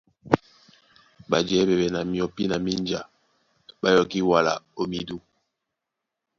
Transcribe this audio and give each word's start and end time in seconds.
Ɓajɛɛ́ 1.29 1.65
ɓɛɓɛ 1.67 1.87
na 1.93 1.99
myɔpí 2.11 2.43
na 2.47 2.57
mínja 2.65 2.99
ɓá 3.81 3.89
yɔkí 3.97 4.19
wala 4.29 4.53
ó 4.79 4.83
midû. 4.91 5.17